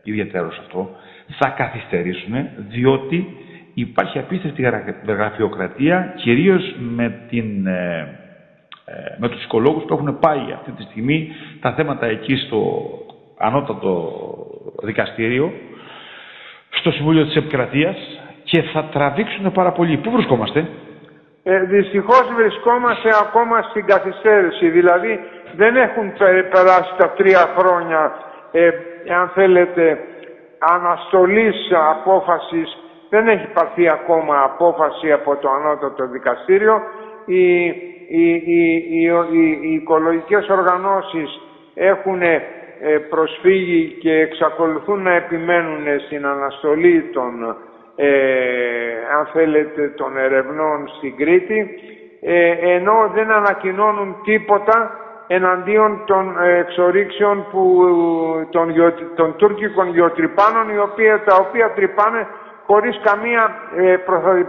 ιδιαίτερος 0.02 0.58
αυτό, 0.58 0.90
θα 1.38 1.48
καθυστερήσουν, 1.48 2.34
διότι 2.68 3.26
υπάρχει 3.74 4.18
απίστευτη 4.18 4.62
γραφειοκρατία, 5.06 6.12
κυρίως 6.16 6.74
με 6.78 7.20
την... 7.28 7.66
Ε, 7.66 8.18
ε, 8.18 8.23
με 9.18 9.28
τους 9.28 9.44
οικολόγους 9.44 9.84
που 9.84 9.94
έχουν 9.94 10.18
πάει 10.18 10.52
αυτή 10.54 10.70
τη 10.70 10.82
στιγμή 10.82 11.32
τα 11.60 11.72
θέματα 11.72 12.06
εκεί 12.06 12.36
στο 12.36 12.82
ανώτατο 13.38 14.12
δικαστήριο, 14.82 15.52
στο 16.70 16.90
Συμβούλιο 16.90 17.24
της 17.24 17.36
Επικρατείας 17.36 17.96
και 18.44 18.62
θα 18.62 18.84
τραβήξουν 18.84 19.52
πάρα 19.52 19.72
πολύ. 19.72 19.96
Πού 19.96 20.10
βρισκόμαστε; 20.10 20.68
Ε, 21.46 21.58
δυστυχώς 21.64 22.32
βρισκόμαστε 22.36 23.08
ακόμα 23.22 23.62
στην 23.62 23.86
καθυστέρηση. 23.86 24.68
Δηλαδή 24.68 25.20
δεν 25.56 25.76
έχουν 25.76 26.12
περάσει 26.50 26.92
τα 26.98 27.10
τρία 27.10 27.54
χρόνια, 27.56 28.12
ε, 28.52 28.68
αν 29.18 29.28
θέλετε, 29.34 29.98
αναστολής 30.58 31.56
απόφασης. 31.90 32.78
Δεν 33.08 33.28
έχει 33.28 33.46
πάρθει 33.46 33.88
ακόμα 33.88 34.42
απόφαση 34.42 35.12
από 35.12 35.36
το 35.36 35.48
ανώτατο 35.50 36.06
δικαστήριο. 36.06 36.82
Η 37.26 37.72
οι, 38.08 38.30
οι, 38.34 38.82
οι, 38.90 39.58
οι 39.62 39.72
οικολογικές 39.74 40.48
οργανώσεις 40.48 41.40
έχουν 41.74 42.22
ε, 42.22 42.40
προσφύγει 43.08 43.96
και 44.00 44.12
εξακολουθούν 44.12 45.02
να 45.02 45.12
επιμένουν 45.14 46.00
στην 46.06 46.26
αναστολή 46.26 47.10
των, 47.12 47.56
ε, 47.96 48.08
αν 49.18 49.26
θέλετε, 49.32 49.88
των 49.88 50.16
ερευνών 50.16 50.88
στην 50.96 51.16
Κρήτη, 51.16 51.70
ε, 52.20 52.50
ενώ 52.50 53.10
δεν 53.14 53.30
ανακοινώνουν 53.30 54.16
τίποτα 54.24 54.98
εναντίον 55.26 56.02
των 56.04 56.36
εξορίξεων 56.58 57.46
που, 57.50 57.86
των, 58.50 58.74
των 59.14 59.36
τουρκικών 59.36 59.88
γεωτρυπάνων 59.88 60.68
οι 60.74 60.78
οποία, 60.78 61.22
τα 61.24 61.36
οποία 61.36 61.70
τρυπάνε 61.70 62.26
χωρίς 62.66 63.00
καμία 63.04 63.54
ε, 63.76 63.96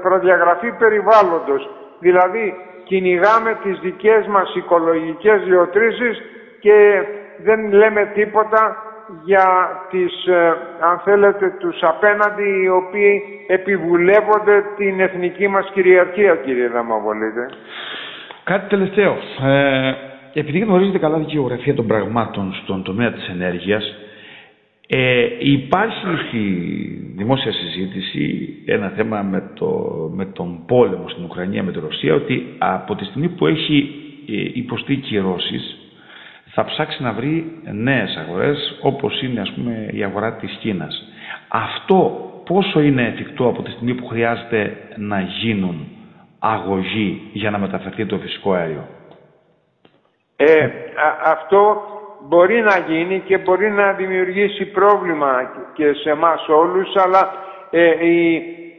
προδιαγραφή 0.02 0.72
περιβάλλοντος. 0.72 1.70
Δηλαδή 2.00 2.56
κυνηγάμε 2.88 3.58
τις 3.64 3.80
δικές 3.80 4.28
μας 4.28 4.56
οικολογικές 4.56 5.42
γεωτρήσεις 5.48 6.22
και 6.60 7.04
δεν 7.44 7.72
λέμε 7.74 8.12
τίποτα 8.14 8.62
για 9.24 9.48
τις, 9.90 10.26
ε, 10.26 10.58
αν 10.80 11.02
θέλετε, 11.04 11.50
τους 11.60 11.78
απέναντι 11.82 12.62
οι 12.64 12.70
οποίοι 12.70 13.22
επιβουλεύονται 13.48 14.64
την 14.78 15.00
εθνική 15.00 15.48
μας 15.48 15.70
κυριαρχία, 15.74 16.36
κύριε 16.36 16.68
Δαμαβολίδε. 16.68 17.46
Κάτι 18.44 18.70
τελευταίο. 18.70 19.18
Ε, 19.44 19.94
επειδή 20.34 20.60
γνωρίζετε 20.60 20.98
καλά 20.98 21.18
τη 21.18 21.24
γεωγραφία 21.24 21.74
των 21.74 21.88
πραγμάτων 21.88 22.54
στον 22.64 22.84
τομέα 22.84 23.12
της 23.12 23.28
ενέργειας, 23.30 23.96
ε, 24.88 25.28
υπάρχει 25.40 26.06
στη 26.28 26.40
δημόσια 27.16 27.52
συζήτηση 27.52 28.48
ένα 28.66 28.90
θέμα 28.90 29.22
με, 29.22 29.52
το, 29.54 29.68
με 30.14 30.26
τον 30.26 30.66
πόλεμο 30.66 31.10
στην 31.10 31.24
Ουκρανία 31.24 31.64
με 31.64 31.72
τη 31.72 31.80
Ρωσία 31.80 32.14
ότι 32.14 32.56
από 32.58 32.96
τη 32.96 33.06
στιγμή 33.06 33.30
που 33.30 33.48
έχει 33.48 33.96
ε, 34.28 34.34
υποστεί 34.54 34.96
κυρώσεις 34.96 35.78
θα 36.54 36.66
ψάξει 36.66 37.04
να 37.04 37.14
βρει 37.14 37.52
νέες 37.72 38.16
αγορές 38.16 38.78
όπως 38.82 39.22
είναι 39.22 39.42
ας 39.42 39.52
πούμε 39.52 39.90
η 39.94 40.04
αγορά 40.04 40.34
της 40.36 40.58
Κίνας. 40.60 41.04
Αυτό 41.48 42.30
πόσο 42.46 42.80
είναι 42.80 43.08
εφικτό 43.08 43.48
από 43.48 43.62
τη 43.62 43.72
στιγμή 43.72 43.94
που 43.94 44.06
χρειάζεται 44.08 44.78
να 44.96 45.22
γίνουν 45.22 45.88
αγωγή 46.40 47.22
για 47.34 47.50
να 47.52 47.58
μεταφερθεί 47.58 48.06
το 48.06 48.18
φυσικό 48.18 48.54
αέριο; 48.54 48.88
Ε, 50.36 50.68
αυτό 51.26 51.78
μπορεί 52.28 52.62
να 52.62 52.78
γίνει 52.88 53.20
και 53.20 53.38
μπορεί 53.38 53.72
να 53.72 53.92
δημιουργήσει 53.92 54.66
πρόβλημα 54.66 55.52
και 55.74 55.94
σε 55.94 56.10
εμάς 56.10 56.48
όλους, 56.48 56.96
αλλά 56.96 57.34
ε, 57.70 58.06
η, 58.06 58.34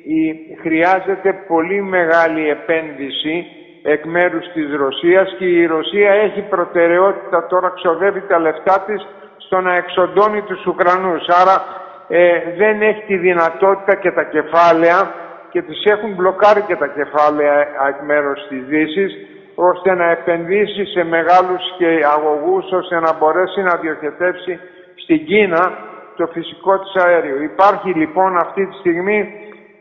η, 0.05 0.57
χρειάζεται 0.61 1.45
πολύ 1.49 1.83
μεγάλη 1.83 2.49
επένδυση 2.49 3.47
εκ 3.83 4.05
μέρους 4.05 4.53
της 4.53 4.75
Ρωσίας 4.75 5.35
και 5.39 5.45
η 5.45 5.67
Ρωσία 5.67 6.11
έχει 6.11 6.41
προτεραιότητα 6.41 7.47
τώρα 7.47 7.73
ξοδεύει 7.75 8.21
τα 8.29 8.39
λεφτά 8.39 8.85
της 8.87 9.07
στο 9.37 9.61
να 9.61 9.75
εξοντώνει 9.75 10.41
τους 10.41 10.67
Ουκρανούς. 10.67 11.29
Άρα 11.29 11.65
ε, 12.09 12.39
δεν 12.57 12.83
έχει 12.83 13.03
τη 13.07 13.17
δυνατότητα 13.17 13.95
και 13.95 14.11
τα 14.11 14.25
κεφάλαια 14.25 15.15
και 15.51 15.63
τις 15.63 15.85
έχουν 15.85 16.15
μπλοκάρει 16.15 16.61
και 16.61 16.77
τα 16.77 16.87
κεφάλαια 16.87 17.61
εκ 17.89 18.01
μέρους 18.07 18.47
της 18.49 18.65
Δύσης 18.65 19.13
ώστε 19.57 19.95
να 19.95 20.11
επενδύσει 20.11 20.85
σε 20.85 21.05
μεγάλους 21.05 21.63
και 21.79 21.87
αγωγούς 22.15 22.73
ώστε 22.73 23.01
να 23.01 23.13
μπορέσει 23.19 23.61
να 23.63 23.77
διοχετεύσει 23.77 24.59
στην 24.95 25.27
Κίνα 25.27 25.79
το 26.17 26.27
φυσικό 26.27 26.79
της 26.79 27.03
αέριο. 27.05 27.43
Υπάρχει 27.43 27.91
λοιπόν 27.91 28.37
αυτή 28.37 28.67
τη 28.67 28.75
στιγμή 28.77 29.33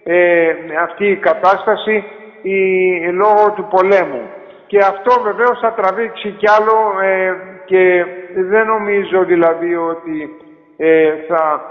ε, 0.03 0.53
αυτή 0.81 1.05
η 1.05 1.15
κατάσταση 1.15 2.03
η, 2.41 2.59
λόγω 3.11 3.51
του 3.55 3.67
πολέμου. 3.69 4.21
Και 4.67 4.77
αυτό 4.77 5.21
βεβαίως 5.23 5.59
θα 5.59 5.73
τραβήξει 5.73 6.29
κι 6.29 6.45
άλλο 6.57 7.01
ε, 7.01 7.33
και 7.65 8.05
δεν 8.35 8.65
νομίζω 8.67 9.23
δηλαδή 9.23 9.75
ότι 9.75 10.29
ε, 10.77 11.11
θα 11.27 11.61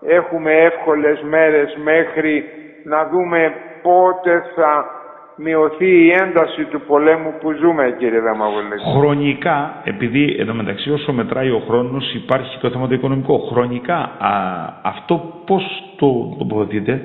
έχουμε 0.00 0.52
εύκολες 0.52 1.20
μέρες 1.22 1.76
μέχρι 1.82 2.44
να 2.84 3.06
δούμε 3.06 3.54
πότε 3.82 4.44
θα 4.54 4.99
μειωθεί 5.42 6.04
η 6.04 6.10
ένταση 6.10 6.64
του 6.64 6.80
πολέμου 6.80 7.34
που 7.40 7.52
ζούμε, 7.52 7.94
κύριε 7.98 8.20
Δαμαβολέτη. 8.20 8.82
Χρονικά, 8.98 9.80
επειδή 9.84 10.36
εδώ 10.38 10.54
μεταξύ 10.54 10.90
όσο 10.90 11.12
μετράει 11.12 11.50
ο 11.50 11.62
χρόνος 11.68 12.14
υπάρχει 12.14 12.58
το 12.58 12.70
θέμα 12.70 12.88
το 12.88 12.94
οικονομικό, 12.94 13.38
χρονικά 13.52 13.96
α, 13.96 14.30
αυτό 14.82 15.42
πώς 15.46 15.62
το 15.96 16.36
τοποθετείτε. 16.38 17.02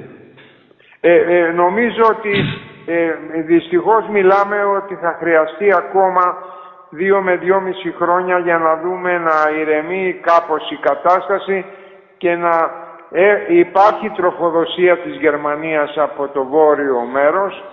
Ε, 1.00 1.14
ε, 1.14 1.52
νομίζω 1.52 2.04
ότι 2.10 2.34
ε, 2.86 3.12
δυστυχώς 3.46 4.08
μιλάμε 4.12 4.64
ότι 4.64 4.96
θα 4.96 5.18
χρειαστεί 5.20 5.74
ακόμα 5.74 6.24
δύο 6.90 7.22
με 7.22 7.36
δυόμιση 7.36 7.94
χρόνια 8.00 8.38
για 8.38 8.58
να 8.58 8.78
δούμε 8.78 9.18
να 9.18 9.60
ηρεμεί 9.60 10.20
κάπως 10.22 10.72
η 10.72 10.76
κατάσταση 10.76 11.66
και 12.18 12.36
να 12.36 12.84
ε, 13.12 13.36
υπάρχει 13.48 14.10
τροφοδοσία 14.10 14.98
της 14.98 15.16
Γερμανίας 15.16 15.98
από 15.98 16.28
το 16.28 16.44
βόρειο 16.46 17.00
μέρος 17.14 17.64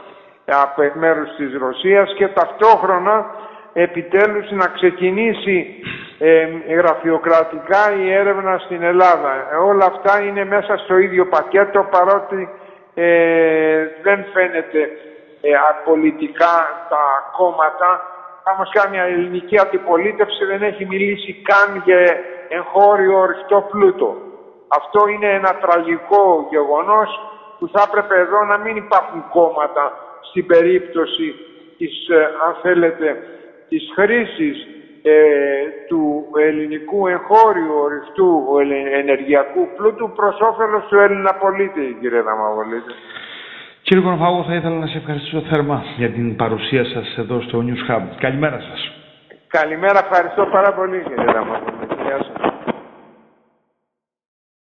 από 0.44 0.82
μέρους 0.94 1.34
της 1.36 1.56
Ρωσίας 1.58 2.14
και 2.14 2.28
ταυτόχρονα 2.28 3.34
επιτέλους 3.72 4.50
να 4.50 4.66
ξεκινήσει 4.66 5.80
ε, 6.18 6.48
γραφειοκρατικά 6.74 7.92
η 7.96 8.12
έρευνα 8.12 8.58
στην 8.58 8.82
Ελλάδα. 8.82 9.32
Ε, 9.52 9.56
όλα 9.56 9.84
αυτά 9.84 10.20
είναι 10.20 10.44
μέσα 10.44 10.76
στο 10.76 10.96
ίδιο 10.96 11.26
πακέτο 11.26 11.86
παρότι 11.90 12.48
ε, 12.94 13.86
δεν 14.02 14.24
φαίνεται 14.32 14.80
ε, 15.40 15.50
πολιτικά 15.84 16.86
τα 16.88 17.32
κόμματα. 17.36 18.06
Όμως 18.54 18.70
μια 18.90 19.02
ελληνική 19.02 19.58
αντιπολίτευση 19.58 20.44
δεν 20.44 20.62
έχει 20.62 20.86
μιλήσει 20.86 21.32
καν 21.32 21.82
για 21.84 21.96
εγχώριο 22.48 23.18
οριστό 23.18 23.68
πλούτο. 23.70 24.16
Αυτό 24.68 25.06
είναι 25.06 25.30
ένα 25.32 25.56
τραγικό 25.60 26.46
γεγονός 26.50 27.20
που 27.58 27.68
θα 27.68 27.84
έπρεπε 27.88 28.20
εδώ 28.20 28.44
να 28.44 28.58
μην 28.58 28.76
υπάρχουν 28.76 29.24
κόμματα 29.30 29.92
στην 30.30 30.46
περίπτωση 30.46 31.34
της, 31.78 32.08
ε, 32.08 32.22
αν 32.46 32.52
θέλετε, 32.62 33.16
της 33.68 33.82
χρήσης 33.94 34.66
ε, 35.02 35.12
του 35.88 36.24
ελληνικού 36.46 37.06
εγχώριου 37.06 37.74
ορυφτού 37.84 38.28
ενεργειακού 39.00 39.68
πλούτου 39.76 40.12
προς 40.12 40.40
όφελος 40.40 40.84
του 40.88 40.98
Έλληνα 40.98 41.34
πολίτη, 41.34 41.96
κύριε 42.00 42.20
Δαμαβολίτη. 42.20 42.92
Κύριε 43.82 44.02
Κονοφάγο, 44.04 44.44
θα 44.48 44.54
ήθελα 44.54 44.78
να 44.78 44.86
σε 44.86 44.96
ευχαριστήσω 44.98 45.40
θερμά 45.50 45.84
για 45.96 46.10
την 46.10 46.36
παρουσία 46.36 46.84
σας 46.84 47.16
εδώ 47.18 47.40
στο 47.40 47.64
News 47.66 47.90
Hub. 47.90 48.02
Καλημέρα 48.18 48.60
σας. 48.60 48.92
Καλημέρα, 49.46 49.98
ευχαριστώ 49.98 50.46
πάρα 50.52 50.72
πολύ 50.74 51.02
κύριε 51.08 51.24
Δαμαβολίτη. 51.32 51.91